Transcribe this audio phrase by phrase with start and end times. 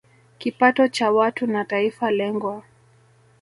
[0.37, 2.63] kipato cha watu na taifa lengwa